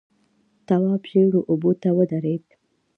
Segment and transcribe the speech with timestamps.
[0.67, 2.45] تواب ژېړو اوبو ته ودرېد.